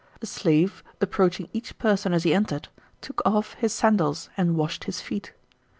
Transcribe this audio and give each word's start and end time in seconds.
A 0.19 0.25
slave, 0.25 0.83
approaching 0.99 1.47
each 1.53 1.77
person 1.77 2.11
as 2.11 2.23
he 2.23 2.33
entered, 2.33 2.69
took 3.01 3.21
off 3.23 3.53
his 3.53 3.71
sandals 3.71 4.31
and 4.35 4.55
washed 4.55 4.85
his 4.85 4.99
feet. 4.99 5.31